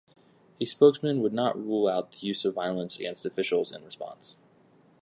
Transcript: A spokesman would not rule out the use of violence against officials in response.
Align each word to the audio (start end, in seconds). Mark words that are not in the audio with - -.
A 0.59 0.65
spokesman 0.65 1.21
would 1.21 1.31
not 1.31 1.55
rule 1.55 1.87
out 1.87 2.11
the 2.11 2.25
use 2.25 2.43
of 2.43 2.55
violence 2.55 2.97
against 2.97 3.23
officials 3.23 3.71
in 3.71 3.85
response. 3.85 4.35